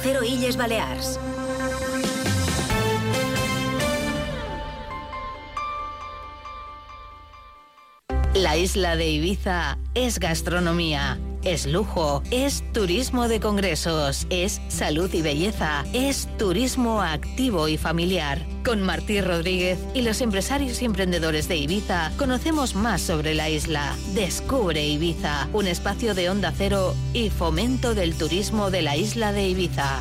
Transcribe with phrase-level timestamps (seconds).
[0.00, 1.18] Cero Illes Balears.
[8.34, 15.22] La isla de Ibiza es gastronomía, es lujo, es turismo de congresos, es salud y
[15.22, 18.40] belleza, es turismo activo y familiar.
[18.64, 23.94] Con Martí Rodríguez y los empresarios y emprendedores de Ibiza conocemos más sobre la isla.
[24.14, 29.48] Descubre Ibiza, un espacio de onda cero y fomento del turismo de la isla de
[29.48, 30.00] Ibiza.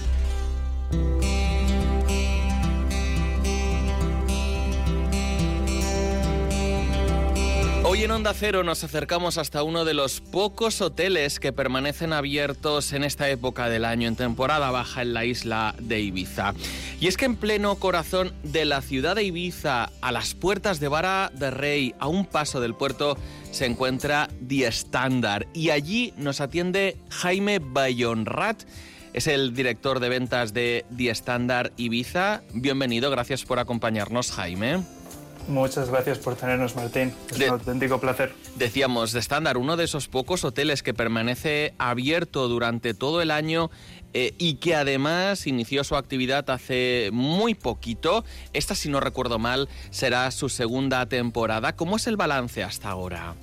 [7.92, 12.94] Hoy en Onda Cero nos acercamos hasta uno de los pocos hoteles que permanecen abiertos
[12.94, 16.54] en esta época del año, en temporada baja en la isla de Ibiza.
[17.02, 20.88] Y es que en pleno corazón de la ciudad de Ibiza, a las puertas de
[20.88, 23.18] Vara de Rey, a un paso del puerto,
[23.52, 25.48] se encuentra The Standard.
[25.54, 28.64] Y allí nos atiende Jaime Bayonrat.
[29.12, 32.42] Es el director de ventas de The Standard Ibiza.
[32.54, 35.01] Bienvenido, gracias por acompañarnos, Jaime.
[35.48, 37.14] Muchas gracias por tenernos, Martín.
[37.30, 38.34] Es un auténtico placer.
[38.56, 43.70] Decíamos, de estándar, uno de esos pocos hoteles que permanece abierto durante todo el año
[44.14, 48.24] eh, y que además inició su actividad hace muy poquito.
[48.54, 51.76] Esta, si no recuerdo mal, será su segunda temporada.
[51.76, 53.36] ¿Cómo es el balance hasta ahora?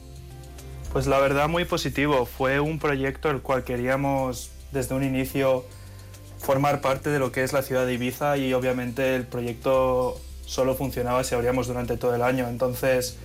[0.93, 2.27] Pues la verdad muy positivo.
[2.27, 5.65] Fue un proyecto el cual queríamos desde un inicio
[6.39, 10.75] formar parte de lo que es la ciudad de Ibiza y obviamente el proyecto solo
[10.75, 12.49] funcionaba si abríamos durante todo el año.
[12.49, 13.19] Entonces,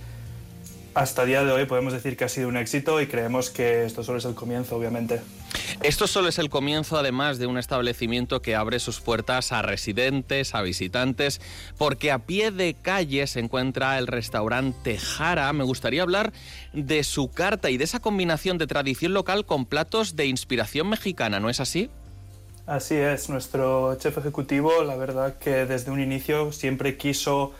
[0.92, 4.04] hasta día de hoy podemos decir que ha sido un éxito y creemos que esto
[4.04, 5.22] solo es el comienzo, obviamente.
[5.82, 10.54] Esto solo es el comienzo, además de un establecimiento que abre sus puertas a residentes,
[10.54, 11.40] a visitantes,
[11.78, 15.52] porque a pie de calle se encuentra el restaurante Jara.
[15.52, 16.32] Me gustaría hablar
[16.74, 21.40] de su carta y de esa combinación de tradición local con platos de inspiración mexicana,
[21.40, 21.88] ¿no es así?
[22.66, 27.52] Así es, nuestro chef ejecutivo, la verdad que desde un inicio siempre quiso,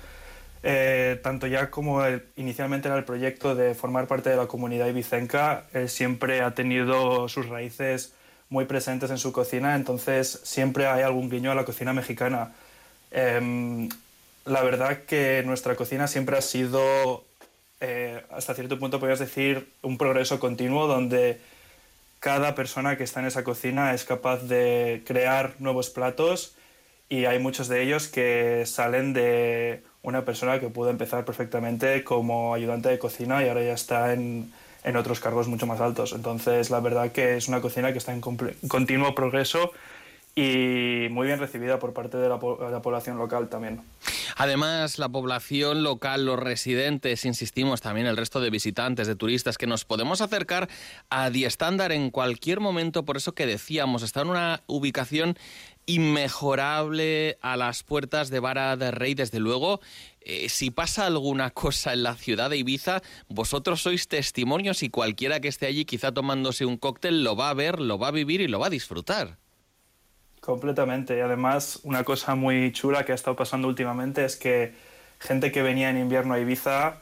[0.63, 2.01] eh, tanto ya como
[2.37, 7.29] inicialmente era el proyecto de formar parte de la comunidad ibicenca, él siempre ha tenido
[7.29, 8.15] sus raíces
[8.49, 12.55] muy presentes en su cocina, entonces siempre hay algún guiño a la cocina mexicana.
[13.11, 13.91] Em,
[14.47, 17.25] la verdad que nuestra cocina siempre ha sido,
[17.81, 21.41] eh, hasta cierto punto podrías decir, un progreso continuo donde
[22.25, 26.57] cada persona que está en esa cocina es capaz de crear nuevos platos
[27.11, 32.55] y hay muchos de ellos que salen de una persona que pudo empezar perfectamente como
[32.55, 34.51] ayudante de cocina y ahora ya está en,
[34.85, 36.15] en otros cargos mucho más altos.
[36.15, 39.73] Entonces, la verdad que es una cocina que está en continuo progreso
[40.35, 43.83] y muy bien recibida por parte de la, población local también.
[44.37, 49.67] Además, la población local, los residentes, insistimos también el resto de visitantes, de turistas, que
[49.67, 50.69] nos podemos acercar
[51.11, 55.37] a Standard en cualquier momento, por eso que decíamos, está en una ubicación
[55.87, 59.81] inmejorable a las puertas de Vara de Rey, desde luego.
[60.21, 65.41] Eh, si pasa alguna cosa en la ciudad de Ibiza, vosotros sois testimonios y cualquiera
[65.41, 68.41] que esté allí quizá tomándose un cóctel lo va a ver, lo va a vivir
[68.41, 69.39] y lo va a disfrutar.
[70.45, 71.17] Completamente.
[71.17, 74.75] Y además, una cosa muy chula que ha estado pasando últimamente es que
[75.19, 76.97] gente que venía en invierno a Ibiza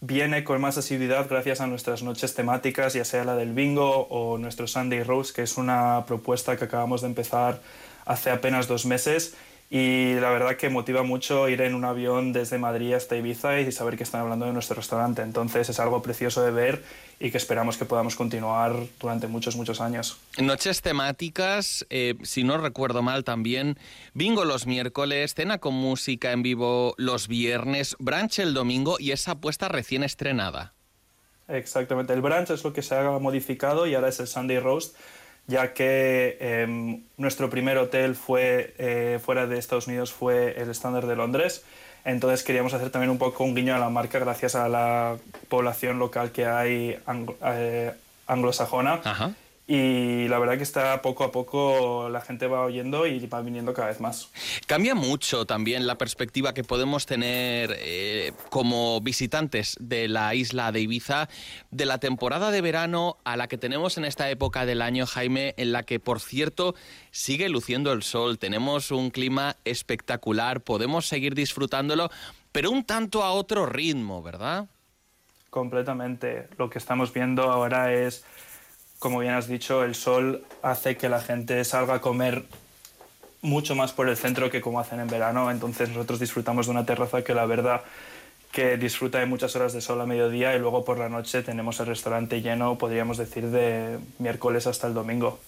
[0.00, 4.38] viene con más asiduidad gracias a nuestras noches temáticas, ya sea la del bingo o
[4.38, 7.60] nuestro Sunday Rose, que es una propuesta que acabamos de empezar
[8.06, 9.36] hace apenas dos meses
[9.70, 13.72] y la verdad que motiva mucho ir en un avión desde Madrid hasta Ibiza y
[13.72, 15.22] saber que están hablando de nuestro restaurante.
[15.22, 16.84] Entonces es algo precioso de ver
[17.18, 20.18] y que esperamos que podamos continuar durante muchos, muchos años.
[20.38, 23.78] Noches temáticas, eh, si no recuerdo mal también,
[24.12, 29.32] bingo los miércoles, cena con música en vivo los viernes, brunch el domingo y esa
[29.32, 30.74] apuesta recién estrenada.
[31.48, 34.96] Exactamente, el brunch es lo que se ha modificado y ahora es el Sunday Roast
[35.46, 41.06] ya que em, nuestro primer hotel fue eh, fuera de Estados Unidos fue el Standard
[41.06, 41.64] de Londres.
[42.04, 45.16] Entonces queríamos hacer también un poco un guiño a la marca gracias a la
[45.48, 46.98] población local que hay
[47.44, 47.92] eh,
[48.26, 49.00] anglosajona
[49.66, 53.72] y la verdad que está poco a poco la gente va oyendo y va viniendo
[53.72, 54.28] cada vez más.
[54.66, 60.80] Cambia mucho también la perspectiva que podemos tener eh, como visitantes de la isla de
[60.80, 61.28] Ibiza
[61.70, 65.54] de la temporada de verano a la que tenemos en esta época del año, Jaime,
[65.56, 66.74] en la que, por cierto,
[67.10, 72.10] sigue luciendo el sol, tenemos un clima espectacular, podemos seguir disfrutándolo,
[72.52, 74.66] pero un tanto a otro ritmo, ¿verdad?
[75.48, 76.48] Completamente.
[76.58, 78.24] Lo que estamos viendo ahora es
[79.04, 82.44] como bien has dicho, el sol hace que la gente salga a comer
[83.42, 85.50] mucho más por el centro que como hacen en verano.
[85.50, 87.82] Entonces nosotros disfrutamos de una terraza que la verdad
[88.50, 91.78] que disfruta de muchas horas de sol a mediodía y luego por la noche tenemos
[91.80, 95.38] el restaurante lleno, podríamos decir, de miércoles hasta el domingo.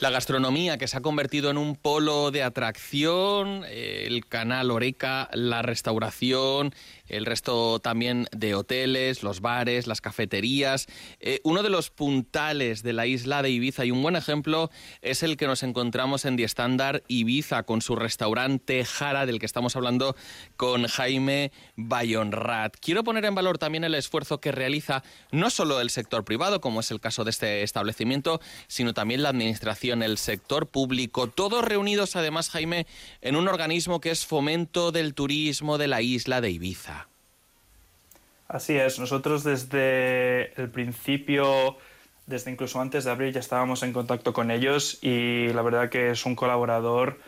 [0.00, 5.28] La gastronomía que se ha convertido en un polo de atracción, eh, el canal Oreca,
[5.32, 6.74] la restauración,
[7.06, 10.86] el resto también de hoteles, los bares, las cafeterías.
[11.20, 14.70] Eh, uno de los puntales de la isla de Ibiza y un buen ejemplo
[15.02, 19.46] es el que nos encontramos en Die Standard Ibiza con su restaurante Jara del que
[19.46, 20.16] estamos hablando
[20.56, 22.76] con Jaime Bayonrat.
[22.80, 26.80] Quiero poner en valor también el esfuerzo que realiza no solo el sector privado, como
[26.80, 29.53] es el caso de este establecimiento, sino también la administración,
[30.02, 32.86] el sector público, todos reunidos además, Jaime,
[33.20, 37.08] en un organismo que es fomento del turismo de la isla de Ibiza.
[38.48, 41.76] Así es, nosotros desde el principio,
[42.26, 46.10] desde incluso antes de abril, ya estábamos en contacto con ellos y la verdad que
[46.10, 47.18] es un colaborador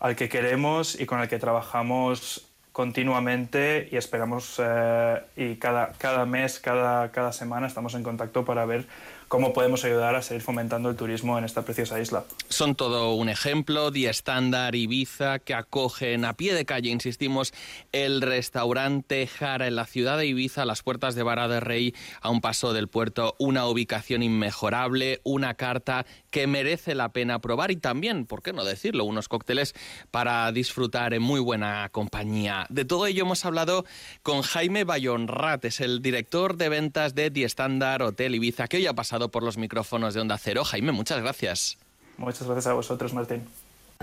[0.00, 6.26] al que queremos y con el que trabajamos continuamente y esperamos eh, y cada, cada
[6.26, 8.84] mes, cada, cada semana estamos en contacto para ver
[9.28, 12.24] cómo podemos ayudar a seguir fomentando el turismo en esta preciosa isla.
[12.48, 17.52] Son todo un ejemplo, Día Estándar, Ibiza, que acogen a pie de calle, insistimos,
[17.92, 21.94] el restaurante Jara en la ciudad de Ibiza, a las puertas de Vara de Rey,
[22.20, 27.70] a un paso del puerto, una ubicación inmejorable, una carta que merece la pena probar
[27.70, 29.74] y también, ¿por qué no decirlo?, unos cócteles
[30.10, 32.63] para disfrutar en muy buena compañía.
[32.68, 33.84] De todo ello hemos hablado
[34.22, 38.86] con Jaime Bayonrat, es el director de ventas de Die Standard Hotel Ibiza, que hoy
[38.86, 40.64] ha pasado por los micrófonos de Onda Cero.
[40.64, 41.78] Jaime, muchas gracias.
[42.16, 43.42] Muchas gracias a vosotros, Martín.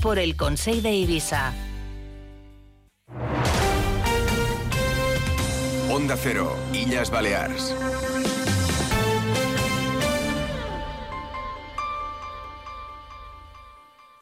[0.00, 1.52] por el Consejo de Ibiza.
[5.90, 7.74] Onda Cero, Illas Baleares.